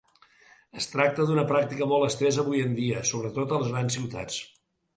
[0.79, 4.43] Es tracta d'una pràctica molt estesa avui en dia, sobretot a les grans ciutats.